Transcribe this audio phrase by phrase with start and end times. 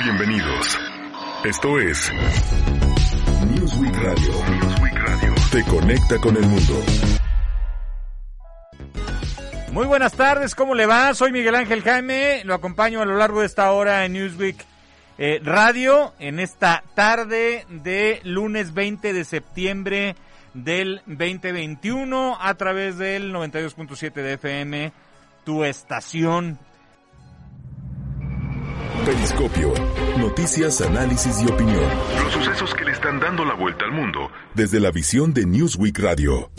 [0.00, 0.78] Bienvenidos.
[1.44, 2.12] Esto es
[3.50, 4.32] Newsweek Radio.
[4.48, 5.34] Newsweek Radio.
[5.50, 6.82] Te conecta con el mundo.
[9.72, 11.12] Muy buenas tardes, ¿cómo le va?
[11.14, 14.64] Soy Miguel Ángel Jaime, lo acompaño a lo largo de esta hora en Newsweek
[15.18, 20.14] eh, Radio, en esta tarde de lunes 20 de septiembre
[20.54, 24.92] del 2021 a través del 92.7 de FM,
[25.44, 26.56] tu estación.
[29.08, 29.72] Periscopio.
[30.18, 31.82] Noticias, análisis y opinión.
[32.22, 35.98] Los sucesos que le están dando la vuelta al mundo desde la visión de Newsweek
[35.98, 36.50] Radio.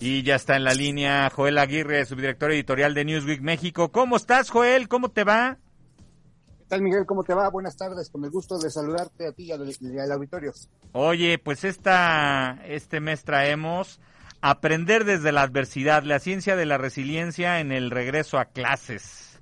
[0.00, 3.92] Y ya está en la línea Joel Aguirre, subdirector editorial de Newsweek México.
[3.92, 4.88] ¿Cómo estás, Joel?
[4.88, 5.58] ¿Cómo te va?
[6.56, 7.04] ¿Qué tal, Miguel?
[7.04, 7.50] ¿Cómo te va?
[7.50, 8.08] Buenas tardes.
[8.08, 10.54] Con el gusto de saludarte a ti y al, al auditorio.
[10.92, 14.00] Oye, pues esta, este mes traemos
[14.40, 19.40] Aprender desde la adversidad, la ciencia de la resiliencia en el regreso a clases.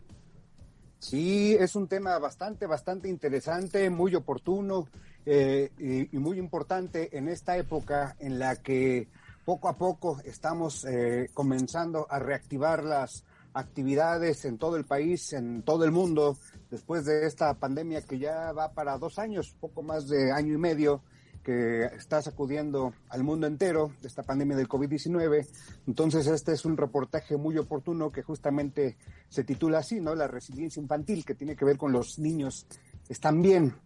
[0.98, 4.88] Sí, es un tema bastante, bastante interesante, muy oportuno
[5.26, 5.70] eh,
[6.10, 9.08] y, muy importante en esta época en la que
[9.44, 15.62] poco a poco estamos eh, comenzando a reactivar las actividades en todo el país, en
[15.62, 16.36] todo el mundo,
[16.70, 20.58] después de esta pandemia que ya va para dos años, poco más de año y
[20.58, 21.02] medio,
[21.46, 25.46] que está sacudiendo al mundo entero, esta pandemia del COVID-19.
[25.86, 28.96] Entonces, este es un reportaje muy oportuno que justamente
[29.28, 30.16] se titula así, ¿no?
[30.16, 32.66] La resiliencia infantil, que tiene que ver con los niños
[33.08, 33.76] están bien.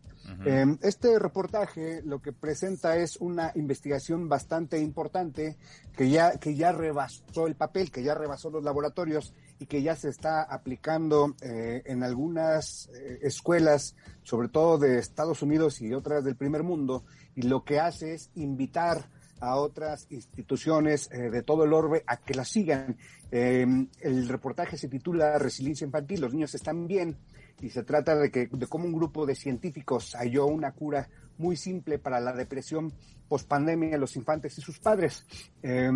[0.46, 5.56] Eh, este reportaje lo que presenta es una investigación bastante importante
[5.96, 9.96] que ya, que ya rebasó el papel, que ya rebasó los laboratorios y que ya
[9.96, 16.22] se está aplicando eh, en algunas eh, escuelas, sobre todo de Estados Unidos y otras
[16.24, 17.04] del primer mundo,
[17.34, 19.08] y lo que hace es invitar
[19.40, 22.96] a otras instituciones eh, de todo el orbe a que la sigan.
[23.30, 23.66] Eh,
[24.00, 27.16] el reportaje se titula Resiliencia Infantil, los niños están bien
[27.60, 31.08] y se trata de que de cómo un grupo de científicos halló una cura
[31.38, 32.92] muy simple para la depresión
[33.28, 35.26] pospandemia de los infantes y sus padres.
[35.62, 35.90] Eh,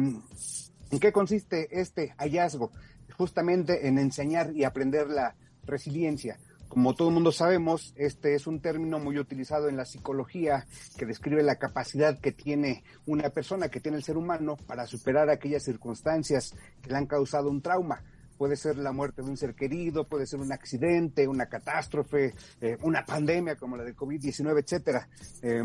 [0.90, 2.70] ¿En qué consiste este hallazgo?
[3.16, 5.34] Justamente en enseñar y aprender la
[5.66, 6.38] resiliencia.
[6.68, 10.66] Como todo el mundo sabemos, este es un término muy utilizado en la psicología
[10.96, 15.30] que describe la capacidad que tiene una persona, que tiene el ser humano, para superar
[15.30, 18.02] aquellas circunstancias que le han causado un trauma.
[18.36, 22.76] Puede ser la muerte de un ser querido, puede ser un accidente, una catástrofe, eh,
[22.82, 25.08] una pandemia como la de COVID-19, etcétera.
[25.42, 25.62] Eh,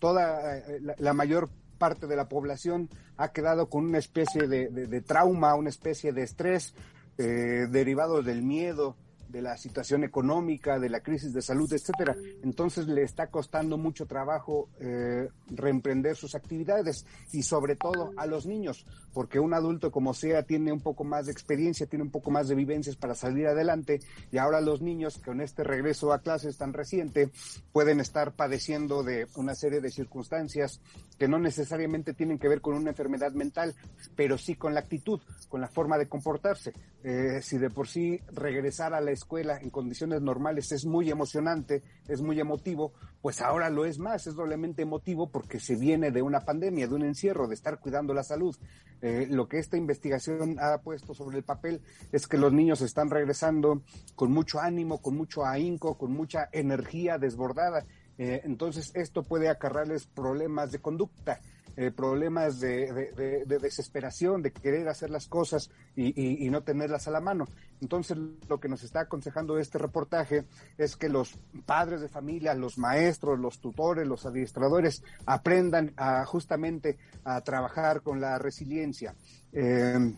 [0.00, 1.48] toda eh, la, mayor
[1.78, 6.12] parte de la población ha quedado con una especie de, de, de trauma, una especie
[6.12, 6.74] de estrés
[7.16, 8.96] derivado del miedo,
[9.28, 12.16] de la situación económica, de la crisis de salud, etcétera.
[12.42, 18.46] Entonces le está costando mucho trabajo eh, reemprender sus actividades y sobre todo a los
[18.46, 22.30] niños, porque un adulto como sea tiene un poco más de experiencia, tiene un poco
[22.30, 24.00] más de vivencias para salir adelante
[24.32, 27.30] y ahora los niños con este regreso a clases tan reciente
[27.72, 30.80] pueden estar padeciendo de una serie de circunstancias
[31.18, 33.74] que no necesariamente tienen que ver con una enfermedad mental,
[34.14, 36.72] pero sí con la actitud, con la forma de comportarse.
[37.02, 41.82] Eh, si de por sí regresar a la escuela en condiciones normales es muy emocionante,
[42.08, 46.22] es muy emotivo, pues ahora lo es más, es doblemente emotivo porque se viene de
[46.22, 48.56] una pandemia, de un encierro, de estar cuidando la salud.
[49.02, 53.10] Eh, lo que esta investigación ha puesto sobre el papel es que los niños están
[53.10, 53.82] regresando
[54.14, 57.84] con mucho ánimo, con mucho ahínco, con mucha energía desbordada.
[58.18, 61.40] Eh, entonces esto puede acarrarles problemas de conducta.
[61.80, 67.12] Eh, problemas de, de, de, desesperación, de querer hacer las cosas y, no tenerlas a
[67.12, 67.44] la mano.
[67.80, 70.44] Entonces, lo que nos está aconsejando este reportaje
[70.76, 76.98] es que los padres de familia, los maestros, los tutores, los administradores aprendan a, justamente
[77.22, 79.14] a trabajar con la resiliencia.
[79.52, 80.16] Eh,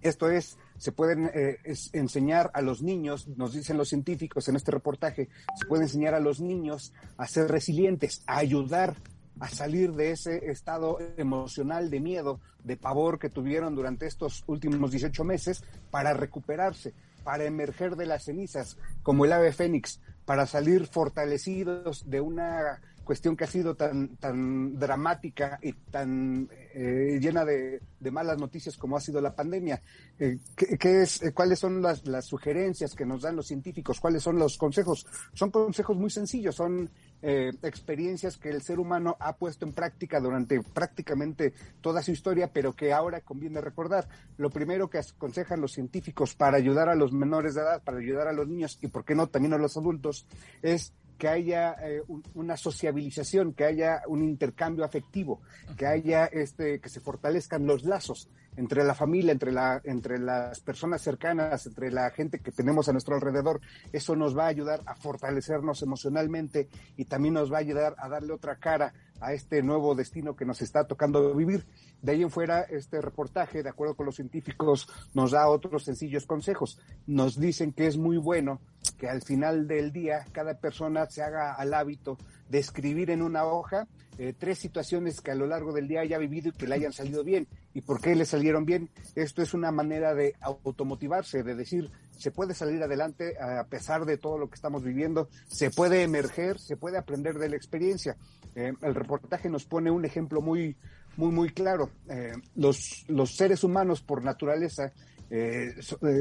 [0.00, 1.58] esto es, se pueden eh,
[1.92, 6.20] enseñar a los niños, nos dicen los científicos en este reportaje, se puede enseñar a
[6.20, 8.96] los niños a ser resilientes, a ayudar
[9.40, 14.90] a salir de ese estado emocional de miedo, de pavor que tuvieron durante estos últimos
[14.90, 20.86] 18 meses para recuperarse, para emerger de las cenizas como el ave fénix, para salir
[20.86, 27.80] fortalecidos de una cuestión que ha sido tan, tan dramática y tan eh, llena de,
[28.10, 29.80] malas noticias como ha sido la pandemia.
[30.18, 34.00] Eh, ¿qué, es, eh, ¿Cuáles son las, las, sugerencias que nos dan los científicos?
[34.00, 35.06] ¿Cuáles son los consejos?
[35.32, 36.90] Son consejos muy sencillos, son
[37.22, 42.74] experiencias que el ser humano ha puesto en práctica durante prácticamente toda su historia, pero
[42.74, 44.06] que ahora conviene recordar.
[44.36, 48.28] Lo primero que aconsejan los científicos para ayudar a los menores de edad, para ayudar
[48.28, 50.26] a los niños y, ¿por qué no, también a los adultos,
[50.62, 52.02] es que haya eh,
[52.34, 55.40] una sociabilización, que haya un intercambio afectivo,
[55.76, 60.60] que haya este, que se fortalezcan los lazos entre la familia, entre la, entre las
[60.60, 63.60] personas cercanas, entre la gente que tenemos a nuestro alrededor.
[63.92, 68.08] Eso nos va a ayudar a fortalecernos emocionalmente y también nos va a ayudar a
[68.08, 71.66] darle otra cara a este nuevo destino que nos está tocando vivir.
[72.02, 76.26] De ahí en fuera, este reportaje, de acuerdo con los científicos, nos da otros sencillos
[76.26, 76.78] consejos.
[77.06, 78.60] Nos dicen que es muy bueno
[78.98, 83.44] que al final del día cada persona se haga al hábito de escribir en una
[83.44, 83.86] hoja
[84.18, 86.92] eh, tres situaciones que a lo largo del día haya vivido y que le hayan
[86.92, 87.46] salido bien.
[87.74, 88.88] ¿Y por qué le salieron bien?
[89.14, 94.16] Esto es una manera de automotivarse, de decir, se puede salir adelante a pesar de
[94.16, 98.16] todo lo que estamos viviendo, se puede emerger, se puede aprender de la experiencia.
[98.54, 100.76] Eh, el reportaje nos pone un ejemplo muy,
[101.18, 101.90] muy, muy claro.
[102.08, 104.92] Eh, los, los seres humanos, por naturaleza,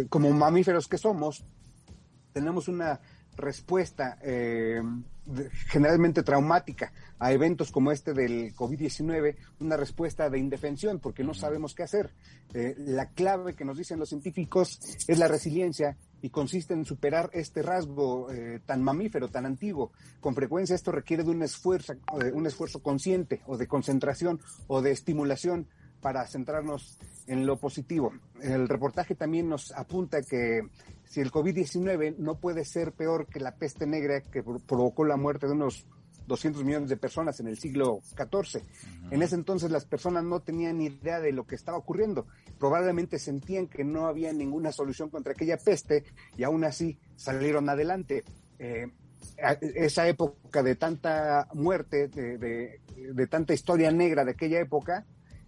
[0.10, 1.45] como mamíferos que somos,
[2.36, 3.00] tenemos una
[3.38, 4.82] respuesta eh,
[5.68, 11.74] generalmente traumática a eventos como este del COVID-19, una respuesta de indefensión porque no sabemos
[11.74, 12.14] qué hacer.
[12.54, 17.30] Eh, la clave que nos dicen los científicos es la resiliencia y consiste en superar
[17.32, 19.94] este rasgo eh, tan mamífero, tan antiguo.
[20.20, 21.94] Con frecuencia esto requiere de un esfuerzo,
[22.34, 25.70] un esfuerzo consciente o de concentración o de estimulación
[26.02, 28.13] para centrarnos en lo positivo.
[28.42, 30.62] El reportaje también nos apunta que
[31.06, 35.48] si el COVID-19 no puede ser peor que la peste negra que provocó la muerte
[35.48, 35.86] de unos
[36.27, 38.63] 200 millones de personas en el siglo XIV.
[39.12, 42.25] En ese entonces las personas no tenían idea de lo que estaba ocurriendo.
[42.57, 46.04] Probablemente sentían que no había ninguna solución contra aquella peste
[46.36, 48.24] y aún así salieron adelante.
[48.60, 48.88] Eh,
[49.75, 55.06] esa época de tanta muerte, de tanta historia negra de aquella época,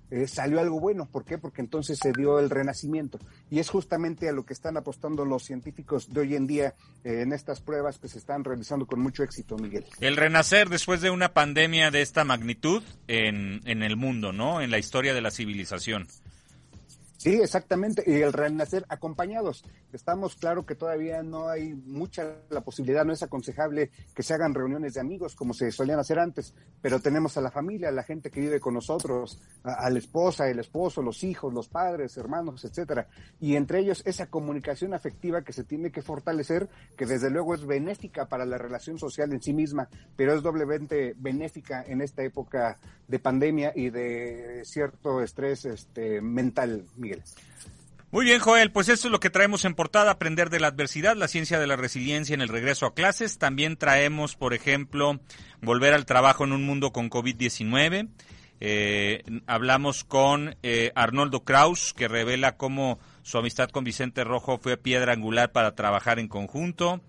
[0.10, 1.08] eh, salió algo bueno.
[1.12, 1.38] ¿Por qué?
[1.38, 3.20] Porque entonces se dio el renacimiento.
[3.50, 7.22] Y es justamente a lo que están apostando los científicos de hoy en día eh,
[7.22, 9.86] en estas pruebas que se están realizando con mucho éxito, Miguel.
[10.00, 14.62] El renacer después de una pandemia de esta magnitud en, en el mundo, ¿no?
[14.62, 16.08] En la historia de la civilización.
[17.18, 19.64] Sí, exactamente, y el renacer acompañados.
[19.92, 24.54] Estamos claro que todavía no hay mucha la posibilidad, no es aconsejable que se hagan
[24.54, 28.04] reuniones de amigos como se solían hacer antes, pero tenemos a la familia, a la
[28.04, 32.64] gente que vive con nosotros, a, la esposa, el esposo, los hijos, los padres, hermanos,
[32.64, 33.08] etcétera,
[33.40, 37.66] y entre ellos esa comunicación afectiva que se tiene que fortalecer, que desde luego es
[37.66, 42.78] benéfica para la relación social en sí misma, pero es doblemente benéfica en esta época
[43.08, 46.86] de pandemia y de cierto estrés este mental.
[48.10, 51.18] Muy bien, Joel, pues eso es lo que traemos en portada, aprender de la adversidad,
[51.18, 53.38] la ciencia de la resiliencia en el regreso a clases.
[53.38, 55.20] También traemos, por ejemplo,
[55.62, 58.08] volver al trabajo en un mundo con COVID-19.
[58.60, 64.78] Eh, hablamos con eh, Arnoldo Kraus, que revela cómo su amistad con Vicente Rojo fue
[64.78, 67.02] piedra angular para trabajar en conjunto.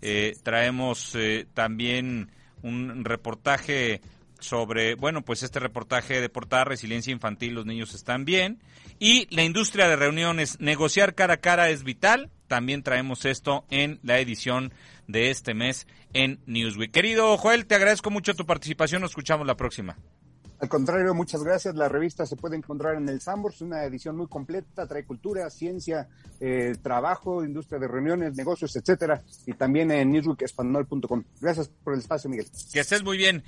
[0.00, 1.14] Eh, traemos
[1.52, 2.30] también
[2.62, 4.00] un reportaje
[4.40, 8.60] sobre, bueno, pues este reportaje de portada Resiliencia Infantil, los niños están bien.
[8.98, 12.30] Y la industria de reuniones, negociar cara a cara es vital.
[12.48, 14.72] También traemos esto en la edición
[15.06, 16.90] de este mes en Newsweek.
[16.90, 19.02] Querido Joel, te agradezco mucho tu participación.
[19.02, 19.96] Nos escuchamos la próxima.
[20.60, 21.76] Al contrario, muchas gracias.
[21.76, 26.08] La revista se puede encontrar en el Sambors, una edición muy completa, trae cultura, ciencia,
[26.40, 31.22] eh, trabajo, industria de reuniones, negocios, etcétera, y también en newsweekespanol.com.
[31.40, 32.48] Gracias por el espacio, Miguel.
[32.72, 33.44] Que estés muy bien.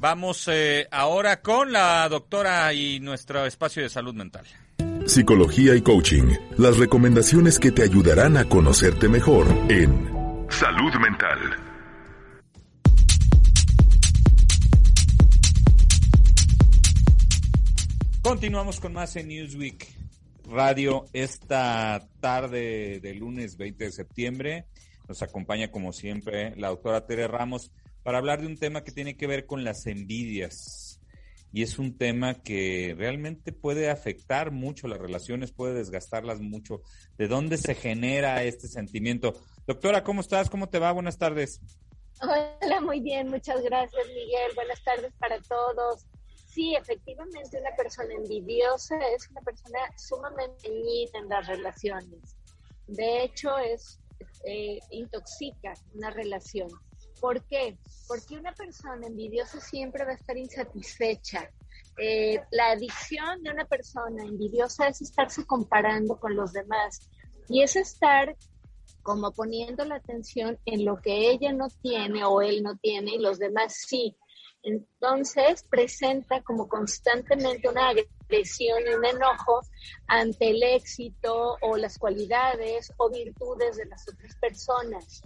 [0.00, 4.44] Vamos eh, ahora con la doctora y nuestro espacio de salud mental.
[5.08, 6.34] Psicología y coaching.
[6.58, 10.06] Las recomendaciones que te ayudarán a conocerte mejor en
[10.50, 11.38] Salud Mental.
[18.20, 19.88] Continuamos con más en Newsweek
[20.44, 24.66] Radio esta tarde del lunes 20 de septiembre.
[25.08, 27.72] Nos acompaña como siempre la doctora Tere Ramos
[28.02, 30.87] para hablar de un tema que tiene que ver con las envidias.
[31.52, 36.82] Y es un tema que realmente puede afectar mucho las relaciones, puede desgastarlas mucho.
[37.16, 39.34] ¿De dónde se genera este sentimiento?
[39.66, 40.50] Doctora, ¿cómo estás?
[40.50, 40.92] ¿Cómo te va?
[40.92, 41.60] Buenas tardes.
[42.20, 44.52] Hola, muy bien, muchas gracias Miguel.
[44.54, 46.04] Buenas tardes para todos.
[46.48, 52.36] Sí, efectivamente, una persona envidiosa es una persona sumamente dañina en las relaciones.
[52.88, 54.00] De hecho, es
[54.44, 56.68] eh, intoxica una relación
[57.20, 57.76] ¿Por qué?
[58.06, 61.50] Porque una persona envidiosa siempre va a estar insatisfecha.
[61.98, 67.08] Eh, la adicción de una persona envidiosa es estarse comparando con los demás
[67.48, 68.36] y es estar
[69.02, 73.18] como poniendo la atención en lo que ella no tiene o él no tiene y
[73.18, 74.16] los demás sí.
[74.62, 79.60] Entonces presenta como constantemente una agresión y un enojo
[80.06, 85.22] ante el éxito o las cualidades o virtudes de las otras personas.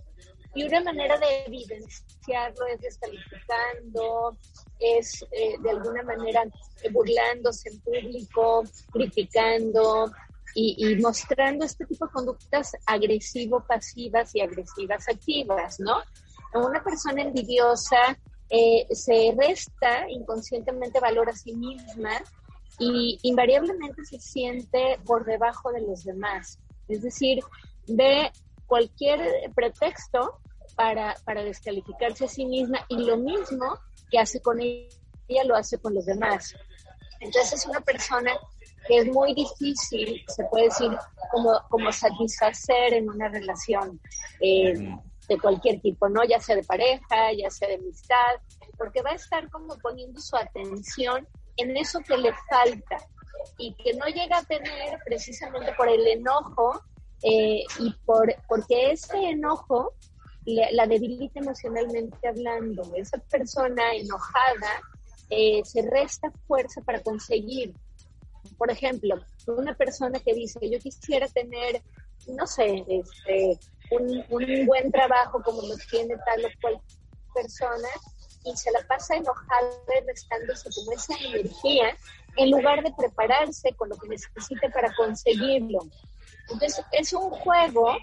[0.55, 4.37] Y una manera de evidenciarlo es descalificando,
[4.79, 6.45] es eh, de alguna manera
[6.91, 10.11] burlándose en público, criticando
[10.55, 16.03] y, mostrando este tipo de conductas agresivo-pasivas y agresivas activas, ¿no?
[16.55, 18.19] Una persona envidiosa
[18.51, 22.23] eh, se resta inconscientemente valor a sí misma
[22.79, 26.59] y invariablemente se siente por debajo de los demás.
[26.89, 27.41] Es decir,
[27.87, 28.31] ve
[28.73, 29.21] cualquier
[29.55, 30.41] pretexto
[30.77, 33.79] para, para descalificarse a sí misma y lo mismo
[34.11, 36.55] que hace con ella lo hace con los demás.
[37.21, 38.33] Entonces es una persona
[38.89, 40.91] que es muy difícil, se puede decir,
[41.31, 44.01] como, como satisfacer en una relación
[44.41, 44.97] eh,
[45.29, 46.25] de cualquier tipo, ¿no?
[46.25, 48.41] Ya sea de pareja, ya sea de amistad,
[48.79, 52.97] porque va a estar como poniendo su atención en eso que le falta
[53.59, 56.83] y que no llega a tener precisamente por el enojo
[57.23, 59.93] eh, y por, porque ese enojo
[60.45, 62.83] la debilita emocionalmente hablando.
[62.97, 64.81] Esa persona enojada
[65.31, 67.75] eh, se resta fuerza para conseguir.
[68.59, 71.83] Por ejemplo, una persona que dice, yo quisiera tener,
[72.27, 73.59] no sé, este,
[73.93, 76.81] un, un buen trabajo como lo tiene tal o cual
[77.35, 77.89] persona,
[78.45, 79.71] y se la pasa enojada
[80.07, 81.97] restándose como esa energía,
[82.37, 85.79] en lugar de prepararse con lo que necesite para conseguirlo.
[86.53, 87.97] Entonces, es un juego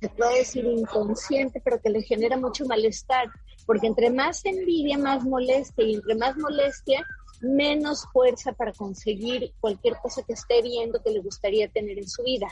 [0.00, 3.28] se puede decir inconsciente, pero que le genera mucho malestar,
[3.66, 7.04] porque entre más envidia, más molestia, y entre más molestia,
[7.42, 12.22] menos fuerza para conseguir cualquier cosa que esté viendo que le gustaría tener en su
[12.22, 12.48] vida.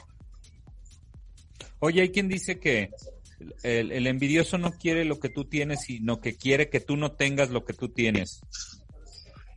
[1.80, 2.90] Oye, hay quien dice que
[3.62, 7.12] el, el, envidioso no quiere lo que tú tienes, sino que quiere que tú no
[7.12, 8.40] tengas lo que tú tienes.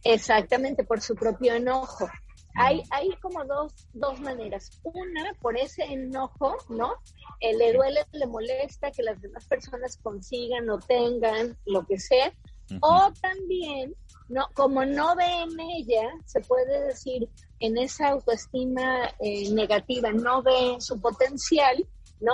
[0.04, 2.10] Exactamente, por su propio enojo.
[2.55, 4.79] Hay, hay como dos, dos maneras.
[4.84, 6.93] Una, por ese enojo, ¿no?
[7.39, 12.34] Eh, le duele, le molesta que las demás personas consigan o tengan lo que sea.
[12.79, 13.96] O también,
[14.29, 17.27] no, como no ve en ella, se puede decir,
[17.60, 21.86] en esa autoestima eh, negativa, no ve su potencial,
[22.22, 22.34] ¿no?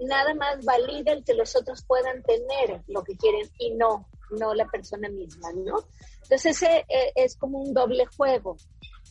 [0.00, 4.54] Nada más valida el que los otros puedan tener lo que quieren y no, no
[4.54, 5.76] la persona misma, ¿no?
[6.22, 8.56] Entonces ese eh, es como un doble juego.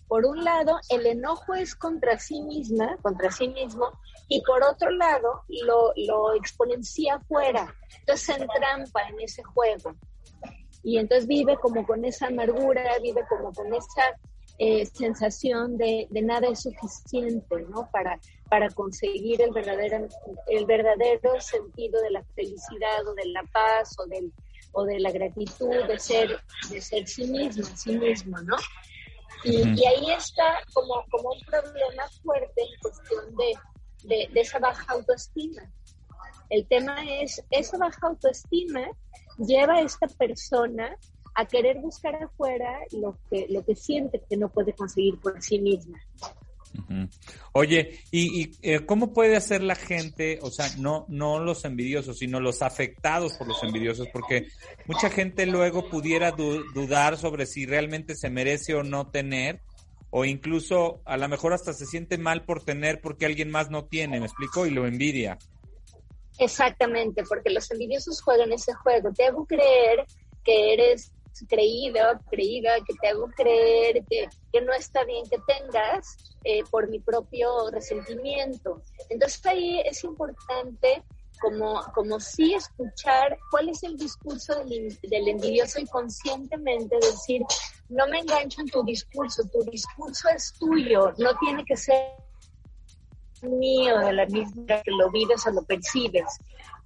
[0.07, 3.91] Por un lado, el enojo es contra sí misma, contra sí mismo,
[4.27, 7.73] y por otro lado, lo, lo exponencia afuera.
[7.99, 9.95] Entonces se entrampa en ese juego.
[10.83, 14.15] Y entonces vive como con esa amargura, vive como con esa
[14.57, 17.89] eh, sensación de, de, nada es suficiente, ¿no?
[17.91, 18.19] Para,
[18.49, 20.07] para conseguir el verdadero,
[20.47, 24.31] el verdadero sentido de la felicidad o de la paz o, del,
[24.71, 28.55] o de la gratitud de ser, de ser sí mismo, sí mismo, ¿no?
[29.45, 35.61] Y, ahí está como, como un problema fuerte en cuestión de, de, esa baja autoestima.
[36.49, 38.87] El tema es, esa baja autoestima
[39.37, 40.97] lleva a esta persona
[41.35, 45.59] a querer buscar afuera lo que, lo que siente que no puede conseguir por sí
[45.59, 45.99] misma.
[47.53, 52.39] Oye, ¿y, eh, cómo puede hacer la gente, o sea, no, no los envidiosos, sino
[52.39, 54.07] los afectados por los envidiosos?
[54.11, 54.47] Porque
[54.85, 59.61] mucha gente luego pudiera dudar sobre si realmente se merece o no tener,
[60.09, 63.85] o incluso a lo mejor hasta se siente mal por tener porque alguien más no
[63.85, 64.65] tiene, ¿me explico?
[64.65, 65.37] Y lo envidia.
[66.37, 69.11] Exactamente, porque los envidiosos juegan ese juego.
[69.13, 70.05] Te hago creer
[70.43, 71.11] que eres
[71.47, 71.99] creído,
[72.29, 76.99] creída, que te hago creer que, que no está bien que tengas eh, por mi
[76.99, 78.81] propio resentimiento.
[79.09, 81.03] Entonces ahí es importante
[81.39, 87.41] como, como sí escuchar cuál es el discurso del envidioso y conscientemente decir,
[87.89, 92.15] no me engancho en tu discurso, tu discurso es tuyo, no tiene que ser
[93.41, 96.39] mío de la misma que lo vives o lo percibes.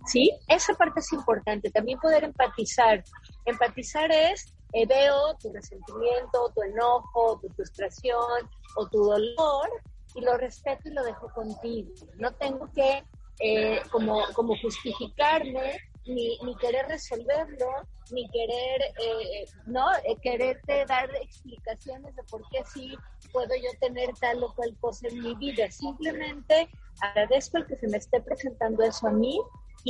[0.10, 0.32] ¿Sí?
[0.48, 1.70] Esa parte es importante.
[1.70, 3.04] También poder empatizar.
[3.46, 9.70] Empatizar es, eh, veo tu resentimiento, tu enojo, tu frustración o tu dolor
[10.16, 11.92] y lo respeto y lo dejo contigo.
[12.18, 13.04] No tengo que
[13.40, 17.68] eh, como, como justificarme ni, ni querer resolverlo,
[18.12, 19.86] ni querer, eh, no,
[20.24, 22.98] quererte dar explicaciones de por qué sí
[23.32, 25.70] puedo yo tener tal o cual cosa en mi vida.
[25.70, 26.68] Simplemente
[27.00, 29.40] agradezco el que se me esté presentando eso a mí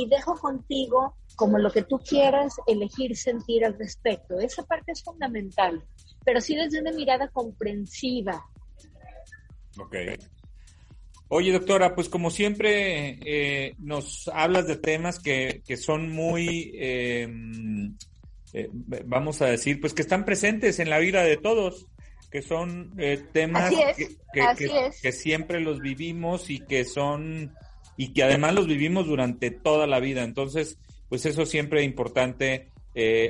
[0.02, 4.38] y dejo contigo como lo que tú quieras elegir sentir al respecto.
[4.38, 5.82] Esa parte es fundamental,
[6.24, 8.44] pero sí desde una mirada comprensiva.
[9.78, 9.96] Ok.
[11.28, 17.96] Oye, doctora, pues como siempre eh, nos hablas de temas que, que son muy, em,
[18.52, 21.86] eh, vamos a decir, pues que están presentes en la vida de todos,
[22.32, 24.16] que son eh, temas que,
[25.00, 27.54] que, siempre los vivimos y que son,
[28.00, 30.22] y que además los vivimos durante toda la vida.
[30.22, 30.78] Entonces,
[31.10, 32.72] pues eso siempre es importante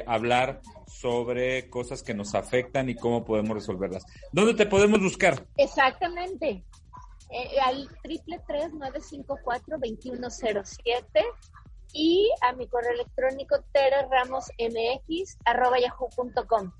[0.06, 4.04] hablar sobre cosas que nos afectan y cómo podemos resolverlas.
[4.30, 5.44] ¿Dónde te podemos buscar?
[5.56, 6.62] Exactamente
[7.32, 11.24] eh, al triple tres nueve cinco cuatro veintiuno cero siete
[11.92, 16.70] y a mi correo electrónico mx arroba yahoo.com.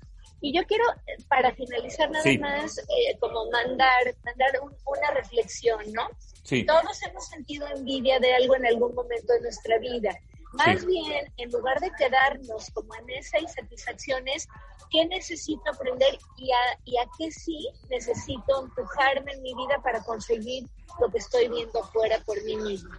[0.41, 4.49] Y yo quiero, eh, para finalizar nada más, eh, como mandar, mandar
[4.85, 6.09] una reflexión, ¿no?
[6.43, 6.65] Sí.
[6.65, 10.17] Todos hemos sentido envidia de algo en algún momento de nuestra vida.
[10.53, 14.47] Más bien, en lugar de quedarnos como en esa insatisfacciones,
[14.89, 20.03] ¿qué necesito aprender y a, y a qué sí necesito empujarme en mi vida para
[20.03, 20.65] conseguir
[20.99, 22.89] lo que estoy viendo afuera por mí mismo?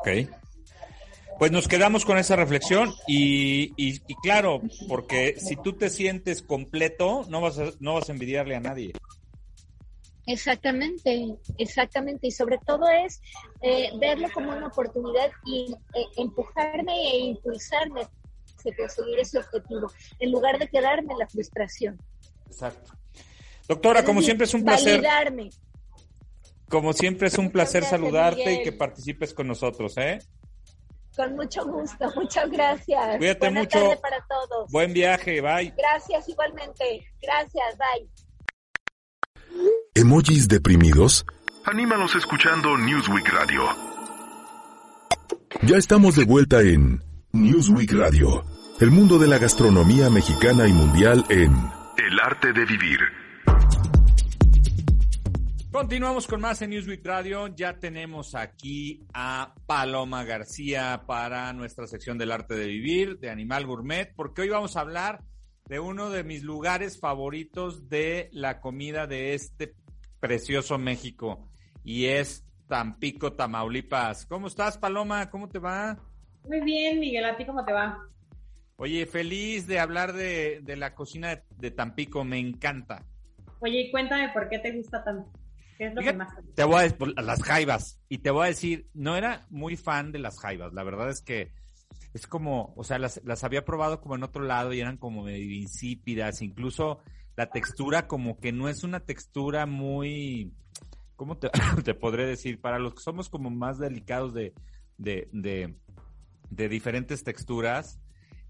[0.00, 0.08] Ok.
[1.38, 7.26] Pues nos quedamos con esa reflexión y, y, claro, porque si tú te sientes completo,
[7.28, 8.92] no vas a, no vas a envidiarle a nadie.
[10.26, 12.26] Exactamente, exactamente.
[12.28, 13.20] Y sobre todo es
[13.60, 18.10] eh, verlo como una oportunidad y eh, empujarme e impulsarme a
[18.76, 22.00] conseguir ese objetivo, en lugar de quedarme en la frustración.
[22.46, 22.92] Exacto.
[23.68, 25.02] Doctora, como siempre es un placer.
[26.68, 30.18] Como siempre es un placer saludarte y que participes con nosotros, ¿eh?
[31.16, 33.16] Con mucho gusto, muchas gracias.
[33.16, 34.00] Cuídate mucho.
[34.02, 34.70] para todos.
[34.70, 35.72] Buen viaje, bye.
[35.76, 37.06] Gracias igualmente.
[37.22, 38.08] Gracias, bye.
[39.94, 41.24] ¿Emojis deprimidos?
[41.64, 43.62] Anímalos escuchando Newsweek Radio.
[45.62, 48.44] Ya estamos de vuelta en Newsweek Radio,
[48.80, 51.52] el mundo de la gastronomía mexicana y mundial en
[51.96, 53.00] El arte de vivir.
[55.70, 57.48] Continuamos con más en Newsweek Radio.
[57.48, 63.66] Ya tenemos aquí a Paloma García para nuestra sección del arte de vivir, de Animal
[63.66, 65.22] Gourmet, porque hoy vamos a hablar
[65.68, 69.74] de uno de mis lugares favoritos de la comida de este
[70.20, 71.50] precioso México
[71.84, 74.26] y es Tampico, Tamaulipas.
[74.26, 75.30] ¿Cómo estás, Paloma?
[75.30, 75.98] ¿Cómo te va?
[76.44, 77.98] Muy bien, Miguel, ¿a ti cómo te va?
[78.76, 83.04] Oye, feliz de hablar de, la cocina de, Tampico, me encanta.
[83.60, 85.30] Oye, cuéntame por qué te gusta tanto.
[85.76, 88.00] ¿Qué es lo que más te voy a decir, las jaivas.
[88.08, 90.72] Y te voy a decir, no era muy fan de las jaivas.
[90.72, 91.52] La verdad es que
[92.14, 95.22] es como, o sea, las, las había probado como en otro lado y eran como
[95.22, 96.40] medio insípidas.
[96.40, 97.00] Incluso
[97.36, 100.54] la textura como que no es una textura muy,
[101.14, 101.50] ¿cómo te,
[101.84, 102.60] te podré decir?
[102.60, 104.54] Para los que somos como más delicados de,
[104.96, 108.00] de, de, diferentes texturas,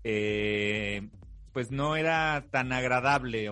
[0.05, 1.09] eh,
[1.53, 3.51] pues no era tan agradable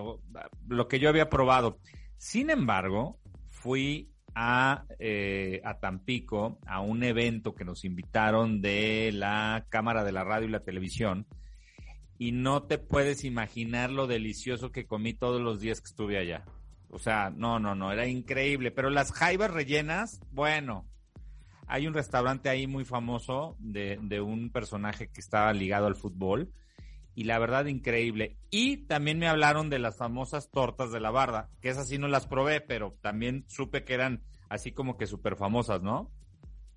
[0.67, 1.79] lo que yo había probado.
[2.17, 3.19] Sin embargo,
[3.65, 10.11] fui a, eh, a Tampico a un evento que nos invitaron de la Cámara de
[10.11, 11.25] la Radio y la Televisión
[12.19, 16.45] y no te puedes imaginar lo delicioso que comí todos los días que estuve allá.
[16.91, 18.69] O sea, no, no, no, era increíble.
[18.69, 20.85] Pero las jaivas rellenas, bueno,
[21.65, 26.51] hay un restaurante ahí muy famoso de, de un personaje que estaba ligado al fútbol
[27.15, 28.37] y la verdad increíble.
[28.51, 32.07] Y también me hablaron de las famosas tortas de la barda, que esas sí no
[32.07, 36.11] las probé, pero también supe que eran así como que súper famosas, ¿no?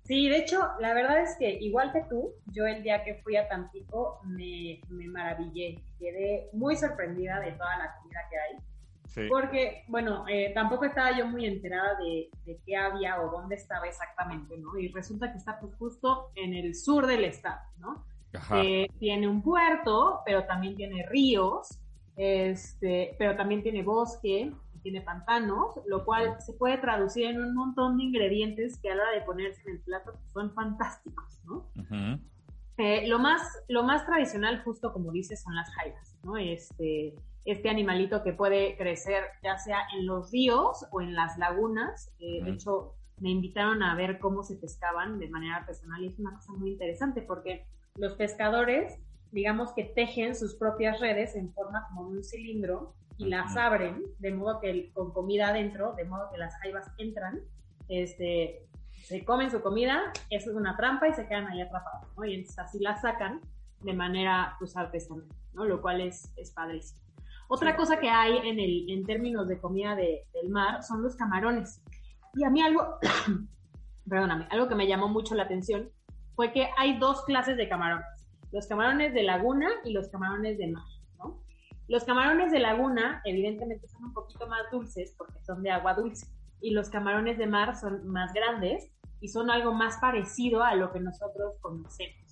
[0.03, 3.35] Sí, de hecho, la verdad es que igual que tú, yo el día que fui
[3.35, 8.63] a Tampico me, me maravillé, quedé muy sorprendida de toda la comida que hay.
[9.05, 9.21] Sí.
[9.29, 13.87] Porque, bueno, eh, tampoco estaba yo muy enterada de, de, qué había o dónde estaba
[13.87, 14.77] exactamente, ¿no?
[14.77, 18.05] Y resulta que está pues, justo en el sur del estado, ¿no?
[18.53, 21.79] Eh, tiene un puerto, pero también tiene ríos,
[22.15, 27.97] este, pero también tiene bosque, tiene pantanos, lo cual se puede traducir en un montón
[27.97, 31.69] de ingredientes que a la hora de ponerse en el plato son fantásticos, ¿no?
[32.77, 36.37] Eh, lo, más, lo más tradicional, justo como dices, son las jaivas, ¿no?
[36.37, 37.15] Este,
[37.45, 42.11] este animalito que puede crecer ya sea en los ríos o en las lagunas.
[42.19, 46.19] Eh, de hecho, me invitaron a ver cómo se pescaban de manera artesanal y es
[46.19, 48.99] una cosa muy interesante porque los pescadores,
[49.31, 54.03] digamos que tejen sus propias redes en forma como de un cilindro y las abren,
[54.19, 57.41] de modo que con comida adentro, de modo que las jaivas entran,
[57.89, 58.65] este,
[59.03, 62.25] se comen su comida, eso es una trampa y se quedan ahí atrapados, ¿no?
[62.25, 63.41] Y entonces así las sacan
[63.81, 65.65] de manera pues artesanal, ¿no?
[65.65, 67.01] Lo cual es, es padrísimo.
[67.49, 71.15] Otra cosa que hay en, el, en términos de comida de, del mar son los
[71.15, 71.81] camarones.
[72.35, 72.99] Y a mí algo,
[74.09, 75.89] perdóname, algo que me llamó mucho la atención
[76.39, 78.07] fue que hay dos clases de camarones.
[78.53, 80.85] los camarones de laguna y los camarones de mar.
[81.89, 86.27] Los camarones de laguna, evidentemente, son un poquito más dulces porque son de agua dulce,
[86.61, 90.93] y los camarones de mar son más grandes y son algo más parecido a lo
[90.93, 92.28] que nosotros conocemos.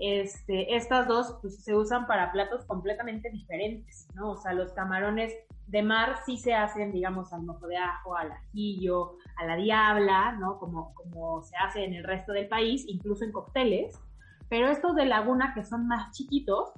[0.00, 4.32] Este, estas dos pues, se usan para platos completamente diferentes, ¿no?
[4.32, 5.32] O sea, los camarones
[5.66, 10.32] de mar sí se hacen, digamos, al mojo de ajo, al ajillo, a la diabla,
[10.32, 10.58] ¿no?
[10.58, 13.98] Como, como se hace en el resto del país, incluso en cócteles.
[14.48, 16.70] Pero estos de laguna, que son más chiquitos,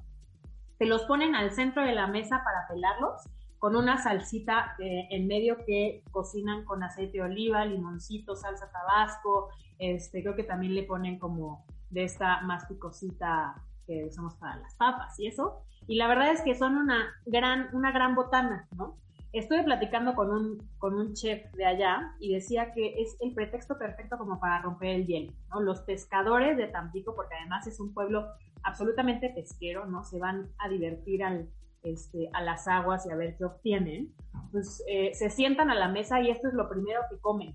[0.79, 3.21] se los ponen al centro de la mesa para pelarlos
[3.61, 9.51] con una salsita eh, en medio que cocinan con aceite de oliva, limoncito, salsa tabasco,
[9.79, 13.55] este, creo que también le ponen como de esta más picosita
[13.87, 15.63] que usamos para las papas y eso.
[15.87, 18.97] Y la verdad es que son una gran, una gran botana, ¿no?
[19.33, 23.79] Estuve platicando con un, con un chef de allá y decía que es el pretexto
[23.79, 25.61] perfecto como para romper el hielo, ¿no?
[25.61, 28.27] Los pescadores de Tampico, porque además es un pueblo
[28.63, 30.05] absolutamente pesquero, ¿no?
[30.05, 31.49] Se van a divertir al,
[31.83, 34.13] este, a las aguas y a ver qué obtienen,
[34.51, 37.55] pues se sientan a la mesa y esto es lo primero que comen,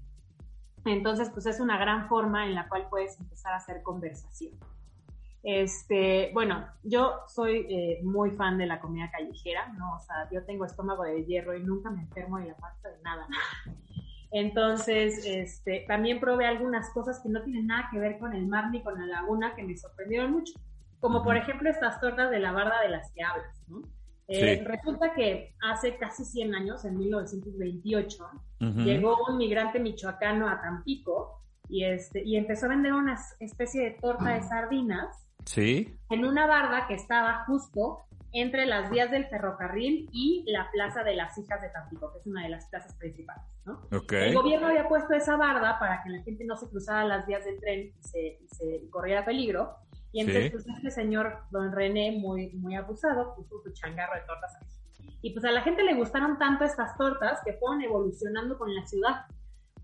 [0.85, 4.53] entonces, pues es una gran forma en la cual puedes empezar a hacer conversación.
[5.43, 9.95] Este, bueno, yo soy eh, muy fan de la comida callejera, ¿no?
[9.95, 13.01] O sea, yo tengo estómago de hierro y nunca me enfermo de la pasta de
[13.03, 13.27] nada.
[14.31, 18.71] Entonces, este, también probé algunas cosas que no tienen nada que ver con el mar
[18.71, 20.53] ni con la laguna que me sorprendieron mucho.
[20.99, 23.83] Como por ejemplo estas tortas de la barda de las que hablas, ¿no?
[24.27, 28.27] Eh, resulta que hace casi 100 años, en 1928,
[28.59, 33.91] llegó un migrante michoacano a Tampico y, este, y empezó a vender una especie de
[33.91, 35.95] torta de sardinas ¿Sí?
[36.09, 41.15] en una barda que estaba justo entre las vías del ferrocarril y la Plaza de
[41.15, 43.43] las Hijas de Tampico, que es una de las plazas principales.
[43.63, 43.79] ¿no?
[43.91, 47.45] El gobierno había puesto esa barda para que la gente no se cruzara las vías
[47.45, 49.77] del tren y se, y se corriera peligro.
[50.15, 54.55] Y entonces, pues, este señor, don René, muy, muy abusado, puso su changarro de tortas
[54.55, 55.07] ahí.
[55.21, 58.85] Y pues a la gente le gustaron tanto estas tortas que fueron evolucionando con la
[58.85, 59.25] ciudad.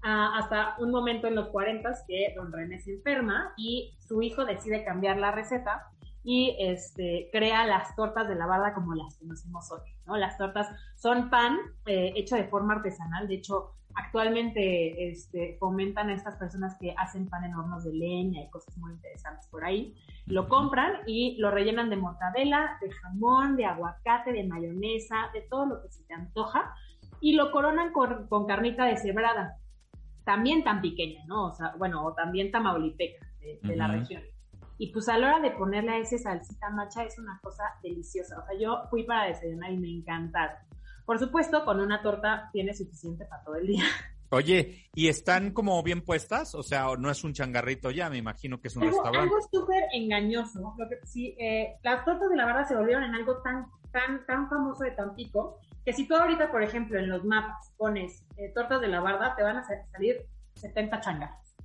[0.02, 4.46] Ah, hasta un momento en los 40 que don René se enferma y su hijo
[4.46, 5.90] decide cambiar la receta
[6.24, 9.82] y este, crea las tortas de la barda como las conocemos hoy.
[10.06, 10.16] ¿no?
[10.16, 16.14] Las tortas son pan eh, hecho de forma artesanal, de hecho actualmente este, fomentan a
[16.14, 19.96] estas personas que hacen pan en hornos de leña y cosas muy interesantes por ahí.
[20.26, 25.66] Lo compran y lo rellenan de mortadela, de jamón, de aguacate, de mayonesa, de todo
[25.66, 26.74] lo que se te antoja
[27.22, 29.58] y lo coronan con, carnita deshebrada,
[30.26, 31.46] también tan pequeña, ¿no?
[31.46, 33.26] O sea, bueno, o también tamaulipeca
[33.62, 34.24] de, la región.
[34.80, 38.40] Y pues a la hora de ponerle a ese salsita macha es una cosa deliciosa.
[38.40, 40.58] O sea, yo fui para desayunar y me encantaron.
[41.06, 43.84] Por supuesto, con una torta tiene suficiente para todo el día.
[44.34, 46.56] Oye, ¿y están como bien puestas?
[46.56, 49.20] O sea, no es un changarrito ya, me imagino que es un restaurante.
[49.20, 50.74] Algo súper engañoso.
[50.78, 54.26] Lo que, sí, eh, las tortas de la barra se volvieron en algo tan, tan,
[54.26, 58.54] tan famoso de Tampico, que si tú ahorita, por ejemplo, en los mapas pones eh,
[58.56, 61.56] tortas de la barda, te van a salir 70 changarros.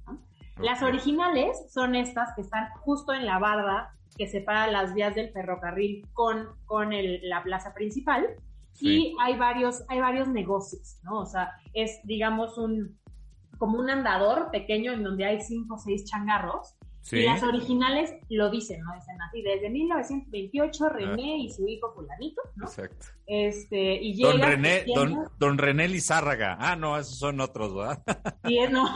[0.59, 5.31] Las originales son estas que están justo en la barda que separa las vías del
[5.31, 8.27] ferrocarril con, con la plaza principal
[8.81, 11.21] y hay varios, hay varios negocios, ¿no?
[11.21, 12.99] O sea, es, digamos, un,
[13.59, 16.77] como un andador pequeño en donde hay cinco o seis changarros.
[17.13, 18.93] Y las originales lo dicen, ¿no?
[18.93, 21.37] Dicen así, desde 1928 René ah.
[21.39, 22.65] y su hijo fulanito, ¿no?
[22.65, 23.07] Exacto.
[23.27, 24.33] Este, y llega...
[24.33, 26.57] Don René, don, don, René Lizárraga.
[26.59, 28.03] Ah, no, esos son otros, ¿verdad?
[28.45, 28.89] Sí, no.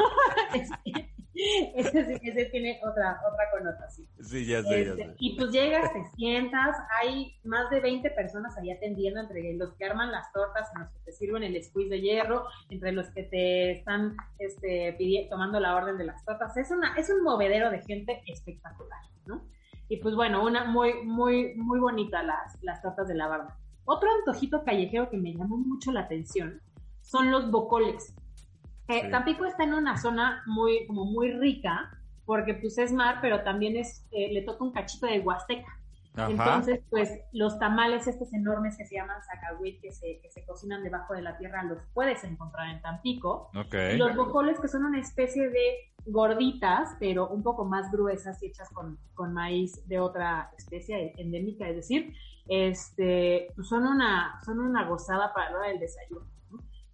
[1.34, 4.08] ese, ese, tiene otra, otra connotación.
[4.20, 5.14] Sí, ya sé, ya este, sé.
[5.18, 9.84] Y pues llegas, te sientas, hay más de 20 personas ahí atendiendo, entre los que
[9.84, 13.24] arman las tortas, en los que te sirven el squeeze de hierro, entre los que
[13.24, 14.96] te están este,
[15.28, 16.56] tomando la orden de las tortas.
[16.56, 19.46] Es, una, es un movedero de gente espectacular, ¿no?
[19.88, 23.56] Y pues bueno, una muy, muy, muy bonita las, las tortas de la barba.
[23.84, 26.60] Otro antojito callejero que me llamó mucho la atención
[27.02, 28.14] son los bocoles.
[28.90, 31.90] Eh, Tampico está en una zona muy, como muy rica,
[32.24, 35.76] porque pues es mar, pero también es, eh, le toca un cachito de Huasteca.
[36.16, 40.82] Entonces, pues los tamales estos enormes que se llaman zacahuit, que se, que se cocinan
[40.82, 43.48] debajo de la tierra, los puedes encontrar en Tampico.
[43.96, 48.68] los bocoles, que son una especie de gorditas, pero un poco más gruesas y hechas
[48.70, 52.12] con, con maíz de otra especie endémica, es decir,
[52.48, 56.26] este, pues son una, son una gozada para la hora del desayuno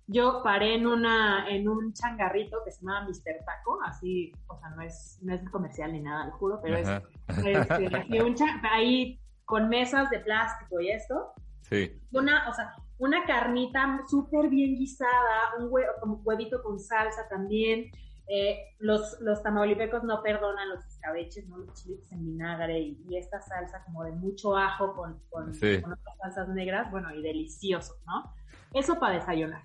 [0.09, 3.45] yo paré en una en un changarrito que se llama Mr.
[3.45, 6.89] Taco, así, o sea, no es, no es comercial ni nada, lo juro, pero es,
[7.29, 8.37] este, un
[8.71, 11.33] ahí con mesas de plástico y esto.
[11.63, 12.01] Sí.
[12.13, 17.91] Una, o sea, una carnita súper bien guisada, un huevo, como huevito con salsa también,
[18.29, 21.59] eh, los, los tamaulipecos no perdonan los escabeches, ¿no?
[21.59, 26.49] Los chiles en vinagre y, esta salsa como de mucho ajo con, con, otras salsas
[26.49, 28.35] negras, bueno, y delicioso, ¿no?
[28.73, 29.63] Eso para desayunar.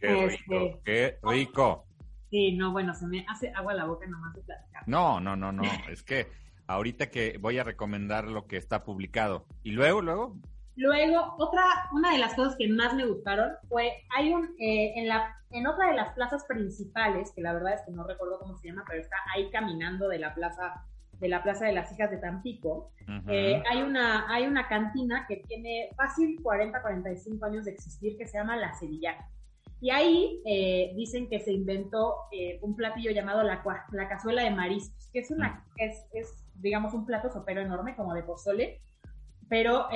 [0.00, 1.86] Qué rico, este, qué rico.
[2.30, 4.82] Sí, no, bueno, se me hace agua la boca nomás de platicar.
[4.86, 6.28] No, no, no, no, es que
[6.66, 9.46] ahorita que voy a recomendar lo que está publicado.
[9.62, 10.36] ¿Y luego, luego?
[10.76, 15.08] Luego, otra, una de las cosas que más me gustaron fue, hay un, eh, en,
[15.08, 18.56] la, en otra de las plazas principales, que la verdad es que no recuerdo cómo
[18.56, 20.86] se llama, pero está ahí caminando de la plaza
[21.20, 22.92] de la Plaza de las Hijas de Tampico,
[23.28, 28.26] eh, hay, una, hay una cantina que tiene fácil 40, 45 años de existir que
[28.26, 29.28] se llama La Sevillana.
[29.80, 32.16] Y ahí eh, dicen que se inventó
[32.60, 33.62] un platillo llamado la,
[33.92, 38.12] la cazuela de mariscos, que es, una, es, es, digamos, un plato sopero enorme como
[38.14, 38.80] de pozole,
[39.48, 39.88] pero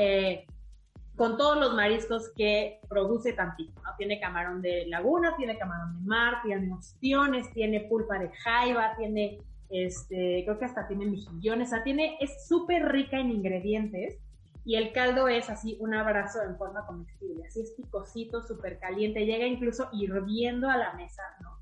[1.17, 3.91] con todos los mariscos que produce Tampico, ¿no?
[3.97, 9.39] Tiene camarón de laguna, tiene camarón de mar, tiene ostiones, tiene pulpa de jaiba, tiene,
[9.71, 14.19] este, creo que hasta tiene mejillones, o sea, tiene, es súper rica en ingredientes
[14.65, 19.27] y el caldo es así un abrazo en forma comestible, así es picosito, súper caliente,
[19.27, 21.59] llega incluso hirviendo a la mesa, ¿no?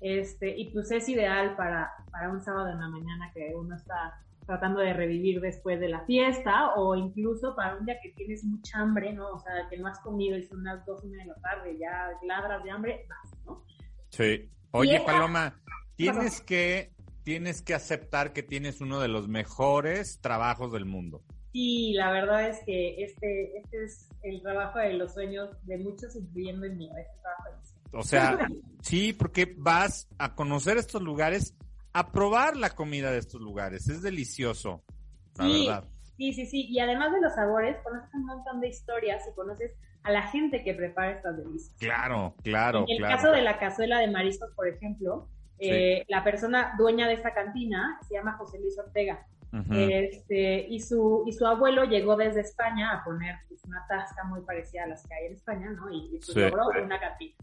[0.00, 4.20] Este, y pues es ideal para, para un sábado en la mañana que uno está
[4.46, 8.80] tratando de revivir después de la fiesta o incluso para un día que tienes mucha
[8.80, 9.28] hambre, ¿no?
[9.28, 11.78] O sea, que no has comido y son unas dos y media de la tarde,
[11.78, 13.64] ya ladras de hambre, vas, ¿no?
[14.08, 14.50] Sí.
[14.72, 15.60] Oye, Paloma,
[15.96, 21.22] tienes que, tienes que aceptar que tienes uno de los mejores trabajos del mundo.
[21.52, 26.14] Sí, la verdad es que este, este es el trabajo de los sueños de muchos,
[26.14, 27.60] incluyendo el mío, este trabajo.
[27.92, 28.38] O sea,
[28.82, 31.56] sí, porque vas a conocer estos lugares
[31.92, 33.88] a probar la comida de estos lugares.
[33.88, 34.84] Es delicioso,
[35.36, 35.84] la sí, verdad.
[36.16, 36.66] Sí, sí, sí.
[36.68, 40.62] Y además de los sabores, conoces un montón de historias y conoces a la gente
[40.62, 41.74] que prepara estas delicias.
[41.78, 42.84] Claro, claro.
[42.86, 47.14] En el caso de la cazuela de mariscos, por ejemplo, eh, la persona dueña de
[47.14, 49.26] esta cantina se llama José Luis Ortega.
[49.72, 54.42] Este, y, su, y su abuelo llegó desde España a poner pues, una tasca muy
[54.42, 55.90] parecida a las que hay en España, ¿no?
[55.90, 57.34] Y, pues, logró una cantina.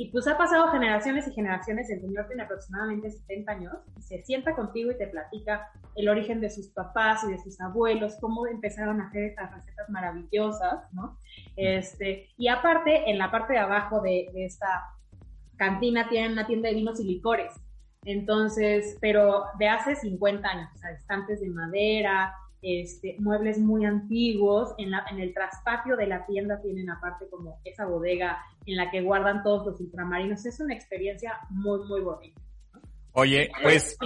[0.00, 4.22] Y pues ha pasado generaciones y generaciones, el señor tiene aproximadamente 70 años, y se
[4.22, 8.46] sienta contigo y te platica el origen de sus papás y de sus abuelos, cómo
[8.46, 11.18] empezaron a hacer estas recetas maravillosas, ¿no?
[11.56, 14.84] Este, y aparte, en la parte de abajo de, de esta
[15.56, 17.52] cantina tienen una tienda de vinos y licores.
[18.04, 24.74] Entonces, pero de hace 50 años, o sea, estantes de madera, este, muebles muy antiguos.
[24.78, 28.90] En, la, en el traspatio de la tienda tienen aparte como esa bodega en la
[28.90, 30.44] que guardan todos los ultramarinos.
[30.46, 32.40] Es una experiencia muy, muy bonita.
[33.12, 33.96] Oye, pues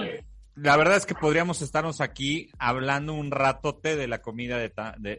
[0.55, 4.71] la verdad es que podríamos estarnos aquí hablando un ratote de la comida de,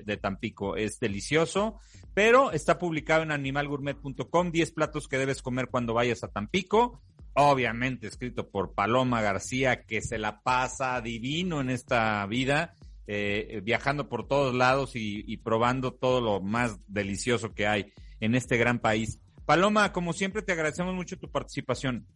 [0.04, 0.76] de, Tampico.
[0.76, 1.80] Es delicioso,
[2.14, 7.02] pero está publicado en animalgourmet.com, 10 platos que debes comer cuando vayas a Tampico.
[7.34, 12.74] Obviamente escrito por Paloma García, que se la pasa divino en esta vida
[13.06, 18.56] eh, viajando por todos lados y, probando todo lo más delicioso que hay en este
[18.56, 19.20] gran país.
[19.44, 22.06] Paloma, como siempre, te agradecemos mucho tu participación.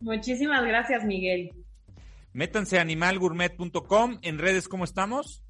[0.00, 1.52] Muchísimas gracias, Miguel.
[2.32, 4.18] Métanse a animalgourmet.com.
[4.22, 5.44] ¿En redes cómo estamos?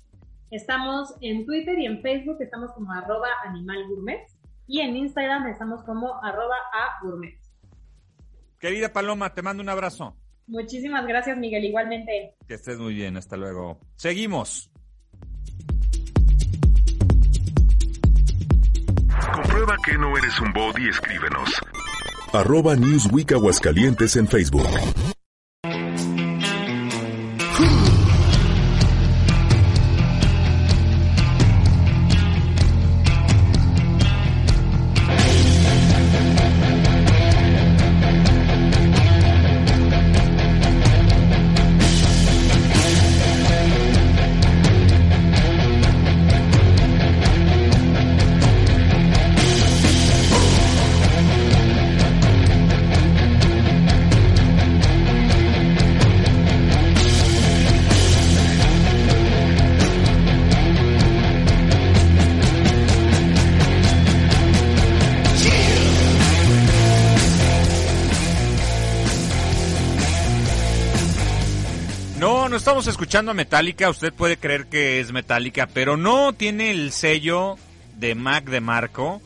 [0.51, 4.27] Estamos en Twitter y en Facebook, estamos como arroba animalgourmet.
[4.67, 7.39] Y en Instagram estamos como arroba a gourmet.
[8.59, 10.17] Querida Paloma, te mando un abrazo.
[10.47, 12.35] Muchísimas gracias, Miguel, igualmente.
[12.47, 13.79] Que estés muy bien, hasta luego.
[13.97, 14.71] Seguimos.
[19.35, 21.51] Comprueba que no eres un bot y escríbenos.
[22.33, 24.67] Arroba Newsweek Aguascalientes en Facebook.
[72.79, 77.57] Estamos escuchando a Metallica, usted puede creer que es Metallica, pero no tiene el sello
[77.97, 79.21] de Mac de Marco,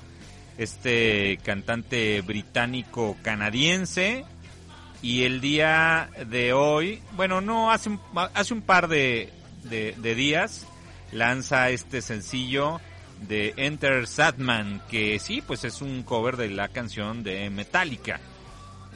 [0.57, 4.25] este cantante británico canadiense.
[5.03, 8.01] Y el día de hoy, bueno, no, hace un,
[8.33, 9.31] hace un par de,
[9.65, 10.67] de, días,
[11.11, 12.81] lanza este sencillo
[13.21, 18.19] de Enter Sadman, que sí, pues es un cover de la canción de Metallica.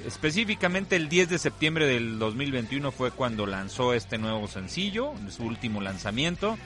[0.04, 5.80] Específicamente el 10 de septiembre del 2021 fue cuando lanzó este nuevo sencillo, su último
[5.80, 6.58] lanzamiento.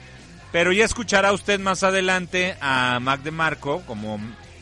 [0.51, 4.19] Pero ya escuchará usted más adelante a Mac DeMarco como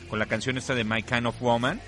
[0.08, 1.82] con la canción esta de My Kind of Woman,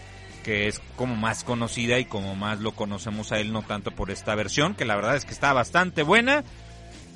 [0.44, 4.10] que es como más conocida y como más lo conocemos a él, no tanto por
[4.10, 6.44] esta versión, que la verdad es que está bastante buena.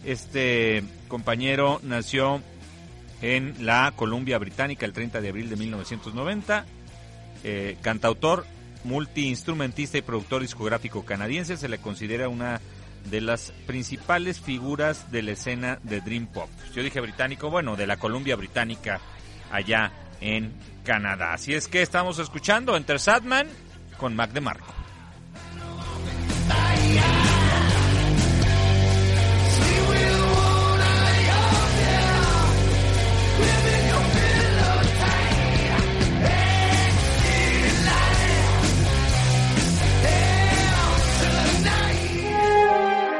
[0.04, 2.42] Este compañero nació
[3.22, 6.66] en la Columbia Británica el 30 de abril de 1990.
[7.44, 8.46] Eh, cantautor,
[8.86, 12.62] multiinstrumentista y productor discográfico canadiense, se le considera una
[13.10, 16.50] de las principales figuras de la escena de Dream Pop.
[16.74, 19.00] Yo dije británico, bueno, de la Columbia Británica
[19.52, 21.34] allá en Canadá.
[21.34, 23.48] Así es que estamos escuchando Enter Sadman
[23.98, 24.75] con Mac DeMarco.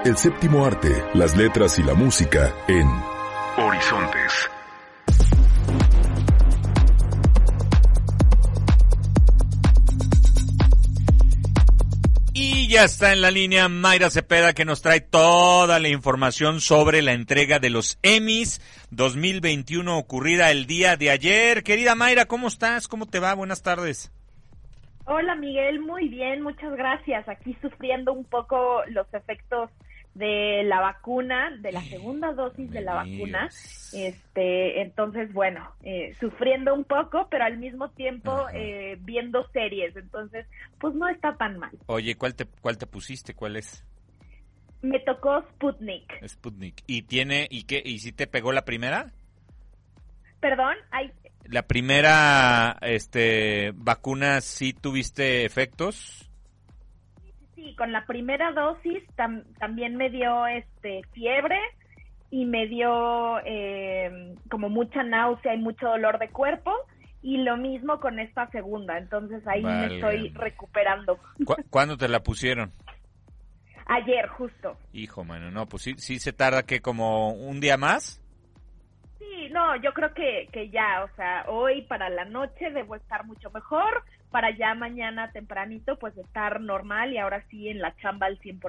[0.06, 2.88] El séptimo arte, las letras y la música en
[3.58, 4.52] Horizontes.
[12.36, 17.02] Y ya está en la línea Mayra Cepeda que nos trae toda la información sobre
[17.02, 21.64] la entrega de los Emmys 2021 ocurrida el día de ayer.
[21.64, 22.88] Querida Mayra, ¿cómo estás?
[22.88, 23.34] ¿Cómo te va?
[23.34, 24.12] Buenas tardes.
[25.08, 27.28] Hola Miguel, muy bien, muchas gracias.
[27.28, 29.72] Aquí sufriendo un poco los efectos
[30.16, 33.50] de la vacuna, de la segunda dosis de la vacuna.
[33.94, 39.96] Este, entonces, bueno, eh, sufriendo un poco, pero al mismo tiempo eh, viendo series.
[39.96, 40.48] Entonces,
[40.80, 41.72] pues no está tan mal.
[41.88, 43.36] Oye, ¿cuál te, cuál te pusiste?
[43.36, 43.86] ¿Cuál es?
[44.82, 46.26] Me tocó Sputnik.
[46.26, 46.82] Sputnik.
[46.88, 49.12] ¿Y tiene, y qué, y si te pegó la primera?
[50.40, 51.12] Perdón, hay...
[51.44, 56.32] La primera, este, vacuna, ¿sí tuviste efectos?
[57.56, 59.04] Sí, con la primera dosis
[59.58, 61.58] también me dio este fiebre
[62.30, 66.72] y me dio eh, como mucha náusea y mucho dolor de cuerpo
[67.22, 71.18] y lo mismo con esta segunda, entonces ahí me estoy recuperando.
[71.72, 72.72] ¿Cuándo te la pusieron?
[73.88, 74.78] Ayer, justo.
[74.94, 78.22] Hijo, mano, no, pues sí, sí se tarda que como un día más.
[79.18, 83.26] Sí, no, yo creo que, que ya, o sea, hoy para la noche debo estar
[83.26, 84.04] mucho mejor,
[84.36, 88.60] para ya mañana tempranito pues estar normal y ahora sí en la chamba al 100%.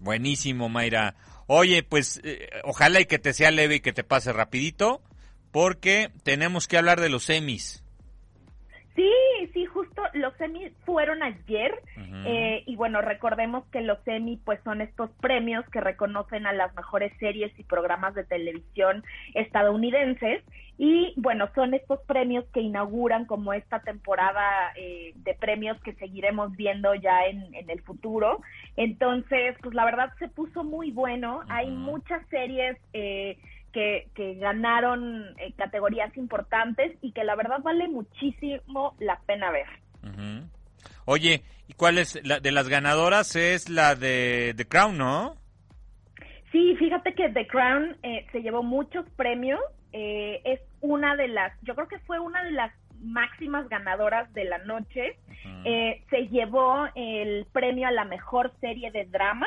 [0.00, 1.14] Buenísimo, Mayra.
[1.46, 5.00] Oye, pues eh, ojalá y que te sea leve y que te pase rapidito,
[5.52, 7.84] porque tenemos que hablar de los semis.
[8.96, 9.12] Sí,
[9.52, 11.82] sí, justo los semis fueron ayer
[12.24, 16.74] eh, y bueno, recordemos que los semis pues son estos premios que reconocen a las
[16.74, 19.04] mejores series y programas de televisión
[19.34, 20.42] estadounidenses
[20.78, 26.56] y bueno, son estos premios que inauguran como esta temporada eh, de premios que seguiremos
[26.56, 28.40] viendo ya en, el futuro.
[28.76, 32.78] Entonces, pues la verdad se puso muy bueno, hay muchas series...
[32.94, 33.36] Eh,
[34.14, 39.66] que, ganaron eh, categorías importantes y que la verdad vale muchísimo la pena ver.
[41.04, 43.36] Oye, ¿y cuál es la de las ganadoras?
[43.36, 45.36] Es la de The Crown, ¿no?
[46.52, 49.60] Sí, fíjate que The Crown eh, se llevó muchos premios.
[49.92, 54.44] Eh, es una de las, yo creo que fue una de las máximas ganadoras de
[54.44, 55.16] la noche.
[55.64, 59.46] Eh, se llevó el premio a la mejor serie de drama.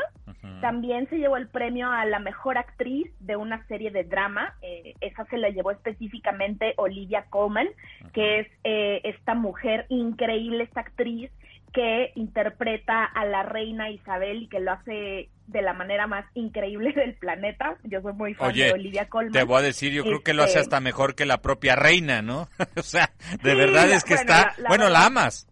[0.62, 4.56] También se llevó el premio a la mejor actriz de una serie de drama.
[4.62, 7.70] Eh, esa se la llevó específicamente Olivia Colman,
[8.14, 11.32] que es eh, esta mujer increíble, esta actriz
[11.74, 16.92] que interpreta a la reina Isabel y que lo hace de la manera más increíble
[16.96, 17.78] del planeta.
[17.84, 19.34] Yo soy muy fan de Olivia Colman.
[19.34, 21.76] Te voy a decir, yo creo que lo hace este hasta mejor que la propia
[21.76, 22.48] reina, ¿no?
[22.78, 23.12] o sea,
[23.44, 25.48] de verdad es que está, bueno, la amas.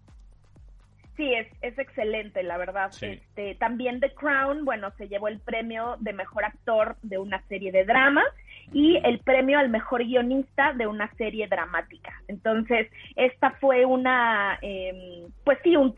[1.16, 2.92] Sí, es, es excelente, la verdad.
[3.02, 7.72] Este, también The Crown, bueno, se llevó el premio de mejor actor de una serie
[7.72, 8.24] de drama
[8.74, 12.12] y el premio al mejor guionista de una serie dramática.
[12.28, 15.96] Entonces, esta fue una, em, pues sí, un,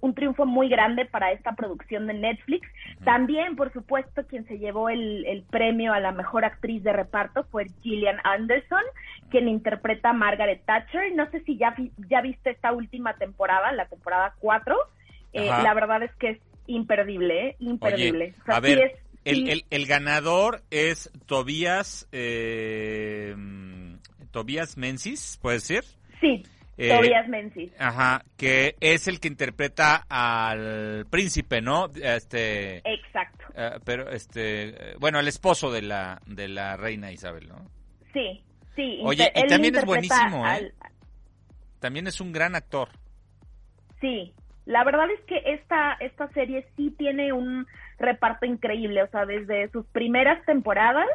[0.00, 2.68] un, triunfo muy grande para esta producción de Netflix.
[3.04, 7.44] También, por supuesto, quien se llevó el, el, premio a la mejor actriz de reparto
[7.44, 8.82] fue Gillian Anderson,
[9.30, 11.14] quien interpreta a Margaret Thatcher.
[11.14, 11.74] No sé si ya,
[12.08, 14.76] ya viste esta última temporada, la temporada 4.
[15.32, 17.56] Eh, la verdad es que es imperdible, ¿eh?
[17.60, 18.34] imperdible.
[18.46, 23.34] a ver, el, el, ganador es Tobías, eh,
[24.30, 25.84] Tobías Menzies, ¿puede ser?
[26.20, 26.42] Sí,
[26.76, 27.72] eh, Tobías Menzies.
[27.78, 31.90] Ajá, que es el que interpreta al príncipe, ¿no?
[31.94, 32.78] Este.
[32.78, 33.44] Exacto.
[33.54, 37.66] Eh, pero este, bueno, el esposo de la de la reina Isabel, ¿no?
[38.12, 38.42] Sí,
[38.74, 39.00] sí.
[39.02, 40.72] Oye, y también es buenísimo, ¿eh?
[41.80, 42.88] También es un gran actor.
[44.00, 44.32] Sí,
[44.70, 47.66] La verdad es que esta, esta serie sí tiene un
[47.98, 51.08] reparto increíble, o sea, desde sus primeras temporadas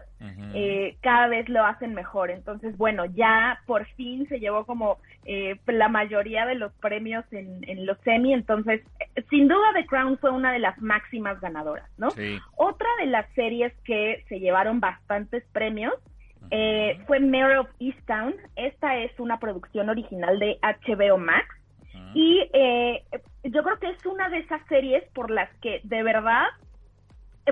[0.53, 2.32] eh, cada vez lo hacen mejor.
[2.32, 7.64] Entonces, bueno, ya por fin se llevó como eh, la mayoría de los premios en,
[7.70, 8.82] en los semi, entonces,
[9.30, 12.10] sin duda The Crown fue una de las máximas ganadoras, ¿no?
[12.58, 15.93] Otra de las series que se llevaron bastantes premios
[16.51, 18.36] eh, fue Mayor of Easttown.
[18.58, 21.47] Esta es una producción original de HBO Max.
[22.14, 23.03] Y eh,
[23.52, 26.46] yo creo que es una de esas series por las que de verdad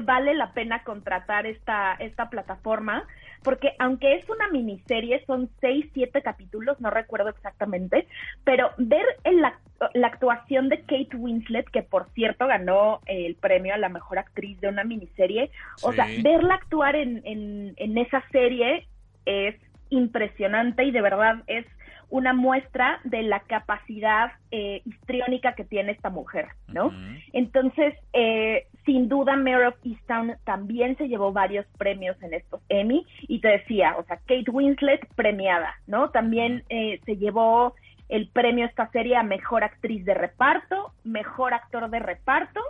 [0.01, 3.05] vale la pena contratar esta, esta plataforma,
[3.43, 8.07] porque aunque es una miniserie, son seis, siete capítulos, no recuerdo exactamente,
[8.43, 9.59] pero ver la,
[9.93, 14.59] la, actuación de Kate Winslet, que por cierto ganó el premio a la mejor actriz
[14.61, 15.51] de una miniserie,
[15.83, 18.87] o sea, verla actuar en, en, en esa serie
[19.25, 19.55] es
[19.89, 21.65] impresionante y de verdad es
[22.13, 26.93] una muestra de la capacidad eh, histriónica que tiene esta mujer, ¿no?
[27.31, 33.03] Entonces, eh, sin duda, Mayor of Easttown también se llevó varios premios en estos Emmy
[33.23, 36.11] y te decía, o sea, Kate Winslet premiada, ¿no?
[36.11, 37.73] También eh, se llevó
[38.09, 42.61] el premio esta serie a Mejor Actriz de Reparto, Mejor Actor de Reparto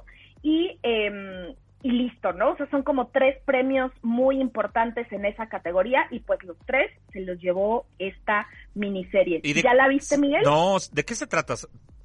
[0.41, 1.54] y eh,
[1.84, 2.52] y listo, ¿no?
[2.52, 6.90] O sea, son como tres premios muy importantes en esa categoría y pues los tres
[7.12, 9.42] se los llevó esta miniserie.
[9.44, 10.44] ¿Ya la viste, Miguel?
[10.44, 11.56] No, ¿de qué se trata?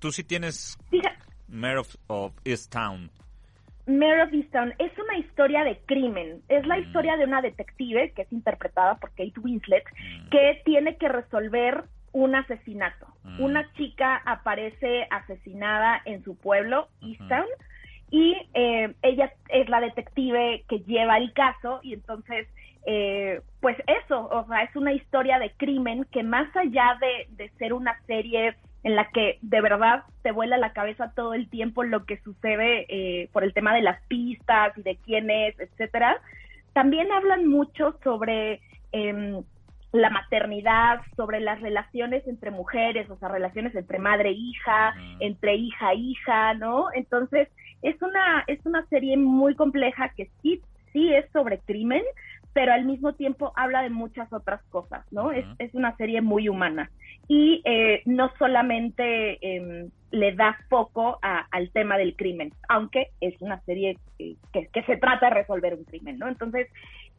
[0.01, 0.77] Tú sí tienes
[1.47, 3.09] Mayor of, of Easttown.
[3.87, 6.43] Mayor of Easttown es una historia de crimen.
[6.49, 6.81] Es la mm.
[6.81, 10.29] historia de una detective que es interpretada por Kate Winslet mm.
[10.31, 13.07] que tiene que resolver un asesinato.
[13.23, 13.45] Mm.
[13.45, 17.47] Una chica aparece asesinada en su pueblo, Easttown,
[18.11, 22.49] y eh, ella es la detective que lleva el caso y entonces
[22.87, 27.51] eh, pues eso, o sea, es una historia de crimen que más allá de, de,
[27.59, 31.83] ser una serie en la que de verdad te vuela la cabeza todo el tiempo
[31.83, 36.19] lo que sucede eh, por el tema de las pistas y de quién es, etcétera,
[36.73, 38.61] también hablan mucho sobre
[38.93, 39.43] eh,
[39.93, 45.57] la maternidad, sobre las relaciones entre mujeres, o sea, relaciones entre madre e hija, entre
[45.57, 46.87] hija e hija, ¿no?
[46.95, 47.49] Entonces,
[47.83, 50.61] es una, es una serie muy compleja que sí,
[50.93, 52.03] sí es sobre crimen,
[52.53, 55.31] pero al mismo tiempo habla de muchas otras cosas, ¿no?
[55.33, 56.91] es, es, una serie muy humana.
[57.29, 63.61] Y eh, no solamente eh, le da foco al tema del crimen, aunque es una
[63.63, 66.29] serie que, que, se trata de resolver un crimen, ¿no?
[66.29, 66.69] Entonces,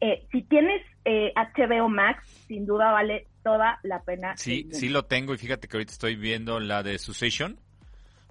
[0.00, 4.36] eh, si tienes eh, HBO Max, sin duda vale toda la pena.
[4.36, 7.58] Sí, sí lo tengo y fíjate que ahorita estoy viendo la de Succession.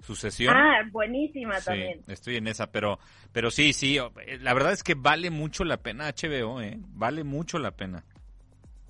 [0.00, 0.56] Sucesión.
[0.56, 2.00] Ah, buenísima también.
[2.08, 2.98] Estoy en esa, pero,
[3.32, 6.78] pero sí, sí, eh, la verdad es que vale mucho la pena HBO, ¿eh?
[6.78, 8.04] Vale mucho la pena.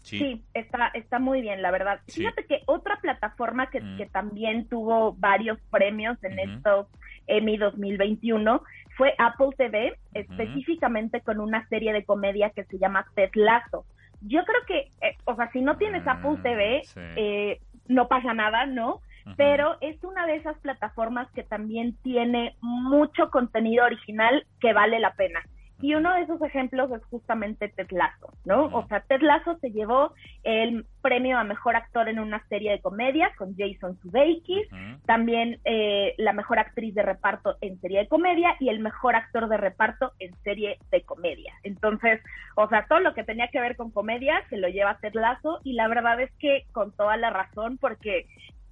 [0.02, 2.00] Sí, está, está muy bien, la verdad.
[2.08, 3.96] Fíjate que otra plataforma que, mm.
[3.98, 6.86] que, también tuvo varios premios en estos
[7.26, 8.62] Emmy 2021
[8.96, 13.84] fue Apple TV, específicamente con una serie de comedia que se llama Ted Lasso.
[14.20, 16.82] Yo creo que, eh, o sea, si no tienes Apple mm, TV,
[17.16, 19.00] eh, no pasa nada, ¿no?
[19.36, 25.14] Pero es una de esas plataformas que también tiene mucho contenido original que vale la
[25.14, 25.40] pena.
[25.82, 28.66] Y uno de esos ejemplos es justamente Ted Lasso, ¿no?
[28.66, 30.12] O sea, Ted Lasso se llevó
[30.42, 34.68] el premio a mejor actor en una serie de comedia con Jason Sudeikis,
[35.06, 39.48] también eh, la mejor actriz de reparto en serie de comedia y el mejor actor
[39.48, 41.54] de reparto en serie de comedia.
[41.62, 42.20] Entonces,
[42.56, 45.60] o sea, todo lo que tenía que ver con comedia se lo lleva Ted Lasso
[45.64, 48.26] y la verdad es que con toda la razón porque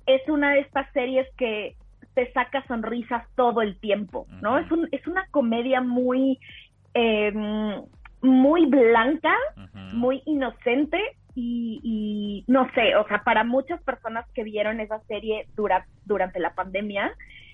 [0.09, 1.77] es una de estas series que
[2.15, 4.59] te saca sonrisas todo el tiempo, ¿no?
[4.59, 6.41] es, un, es una comedia muy
[6.95, 7.33] eh,
[8.21, 9.35] muy blanca,
[9.93, 10.99] muy inocente
[11.35, 15.47] y, no sé, o sea, para muchas personas que vieron esa serie
[16.05, 17.13] durante la pandemia,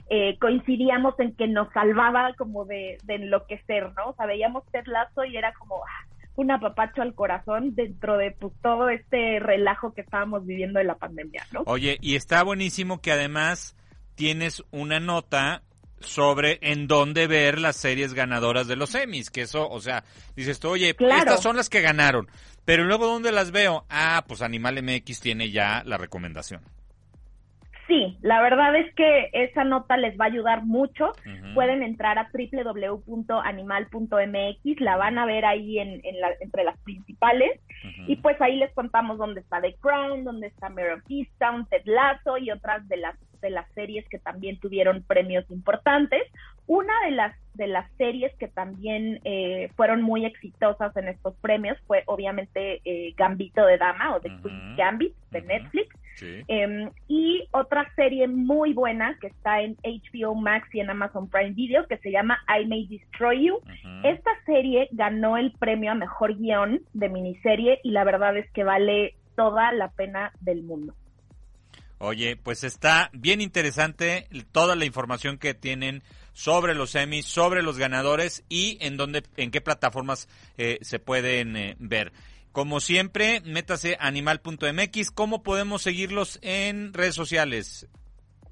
[0.09, 4.11] eh, coincidíamos en que nos salvaba como de, enloquecer, ¿no?
[4.11, 8.33] O sea, veíamos Ted Lazo y era como ah, un apapacho al corazón dentro de
[8.33, 11.63] pues, todo este relajo que estábamos viviendo de la pandemia, ¿no?
[11.67, 13.77] Oye, y está buenísimo que además
[14.15, 15.63] tienes una nota
[16.01, 20.05] sobre en dónde ver las series ganadoras de los Emmys, que eso, o sea,
[20.37, 22.29] dices tú, oye, estas son las que ganaron,
[22.65, 23.87] pero luego ¿dónde las veo?
[23.89, 26.63] Ah, pues Animal MX tiene ya la recomendación.
[27.95, 31.13] Sí, la verdad es que esa nota les va a ayudar mucho.
[31.55, 33.21] Pueden entrar a www.animal.mx,
[34.81, 36.03] la van a ver ahí en,
[36.41, 37.61] entre las principales.
[38.09, 41.83] Y pues ahí les contamos dónde está The Crown, dónde está Mare of Easttown, Ted
[41.85, 46.23] Lasso y otras de las de las series que también tuvieron premios importantes.
[46.67, 51.79] Una de las de las series que también eh, fueron muy exitosas en estos premios
[51.87, 57.91] fue obviamente eh, Gambito de Dama o The Queen's Gambit de Netflix Em, y otra
[57.97, 62.11] serie muy buena que está en HBO Max y en Amazon Prime Video que se
[62.11, 63.61] llama I May Destroy You.
[64.05, 68.65] Esta serie ganó el premio a mejor guion de miniserie y la verdad es que
[68.65, 70.95] vale toda la pena del mundo.
[71.99, 76.03] Oye, pues está bien interesante toda la información que tienen
[76.33, 81.57] sobre los Emmys, sobre los ganadores y en dónde, en qué plataformas eh, se pueden
[81.57, 82.13] eh, ver.
[82.55, 85.11] Como siempre, métase animal.mx.
[85.11, 87.89] ¿Cómo podemos seguirlos en redes sociales?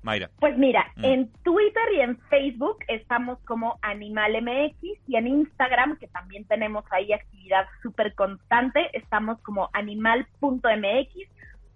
[0.03, 0.29] Mayra.
[0.41, 1.05] Pues mira, mm.
[1.05, 6.85] en Twitter y en Facebook estamos como Animal MX y en Instagram, que también tenemos
[6.91, 11.15] ahí actividad súper constante, estamos como animal.mx,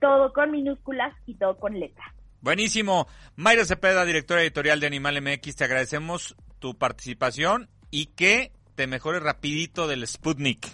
[0.01, 2.13] todo con minúsculas y todo con letras.
[2.41, 3.07] Buenísimo.
[3.37, 9.23] Mayra Cepeda, directora editorial de Animal MX, te agradecemos tu participación y que te mejores
[9.23, 10.67] rapidito del Sputnik.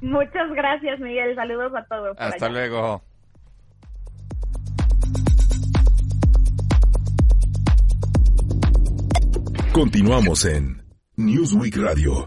[0.00, 1.34] Muchas gracias, Miguel.
[1.34, 2.16] Saludos a todos.
[2.18, 3.02] Hasta luego.
[9.72, 10.82] Continuamos en
[11.16, 12.24] Newsweek Radio.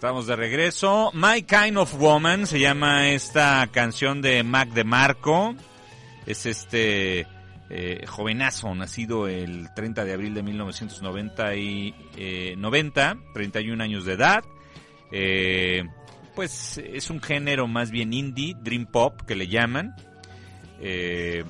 [0.00, 1.10] Estamos de regreso.
[1.12, 5.54] My Kind of Woman se llama esta canción de Mac DeMarco.
[6.24, 7.26] Es este
[7.68, 11.94] eh, jovenazo, nacido el 30 de abril de 1990 y
[12.56, 14.42] 90, 31 años de edad.
[15.12, 15.84] Eh,
[16.34, 19.94] pues es un género más bien indie, dream pop que le llaman.
[20.80, 21.44] Eh,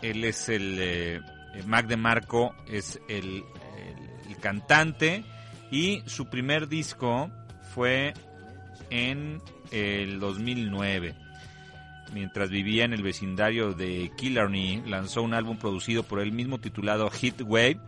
[0.00, 1.22] él es el
[1.66, 3.44] Mac DeMarco es el
[4.40, 5.22] cantante
[5.70, 7.30] y su primer disco
[7.78, 8.12] fue
[8.90, 11.14] en el 2009.
[12.12, 17.08] Mientras vivía en el vecindario de Killarney, lanzó un álbum producido por él mismo titulado
[17.08, 17.78] Hit Wave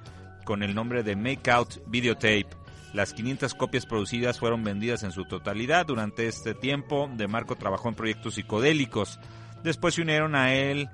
[0.45, 2.47] con el nombre de Make Out Videotape.
[2.93, 5.87] Las 500 copias producidas fueron vendidas en su totalidad.
[5.87, 9.19] Durante este tiempo, De Marco trabajó en proyectos psicodélicos.
[9.65, 10.89] Después se unieron a él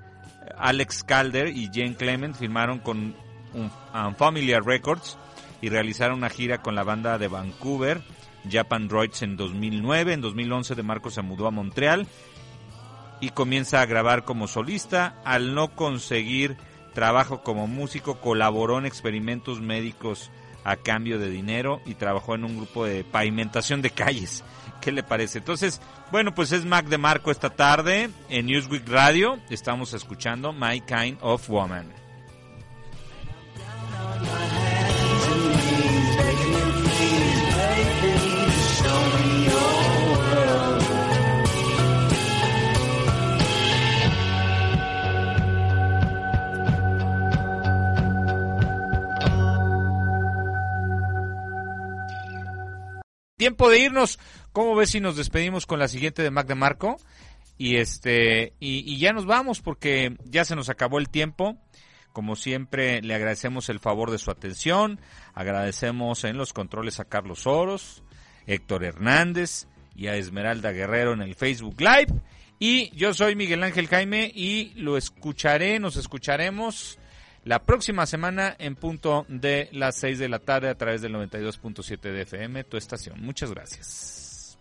[0.57, 3.15] Alex Calder y Jane Clement, firmaron con
[3.93, 5.19] Unfamiliar Records
[5.61, 8.01] y realizaron una gira con la banda de Vancouver
[8.51, 10.13] Japan Droids en 2009.
[10.13, 12.07] En 2011 De Marco se mudó a Montreal
[13.19, 15.21] y comienza a grabar como solista.
[15.25, 16.57] Al no conseguir
[16.93, 20.31] trabajo como músico, colaboró en experimentos médicos
[20.63, 24.43] a cambio de dinero y trabajó en un grupo de pavimentación de calles.
[24.81, 25.39] ¿Qué le parece?
[25.39, 25.81] Entonces,
[26.11, 29.39] bueno, pues es Mac de Marco esta tarde en Newsweek Radio.
[29.49, 32.06] Estamos escuchando My Kind of Woman.
[53.37, 54.17] Tiempo de irnos.
[54.51, 56.97] ¿Cómo ves si nos despedimos con la siguiente de Mac de Marco?
[57.55, 61.55] Y este, y, ya nos vamos porque ya se nos acabó el tiempo.
[62.13, 64.99] Como siempre, le agradecemos el favor de su atención.
[65.35, 68.01] Agradecemos en los controles a Carlos Oros,
[68.47, 72.19] Héctor Hernández y a Esmeralda Guerrero en el Facebook Live.
[72.57, 76.97] Y yo soy Miguel Ángel Jaime y lo escucharé, nos escucharemos
[77.47, 82.01] la próxima semana en punto de las 6 de la tarde a través del 92.7
[82.01, 83.21] de FM, tu estación.
[83.21, 84.57] Muchas gracias.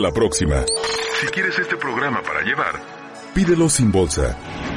[0.00, 0.64] Hasta la próxima.
[1.20, 2.80] Si quieres este programa para llevar,
[3.34, 4.34] pídelo sin bolsa.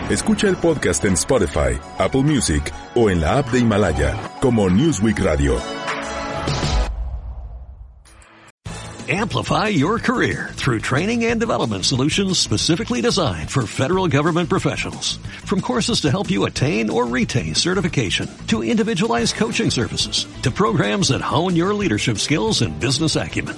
[0.09, 5.19] Escucha el podcast en Spotify, Apple Music o en la app de Himalaya como Newsweek
[5.19, 5.57] Radio.
[9.09, 15.19] Amplify your career through training and development solutions specifically designed for federal government professionals.
[15.45, 21.09] From courses to help you attain or retain certification, to individualized coaching services, to programs
[21.09, 23.57] that hone your leadership skills and business acumen,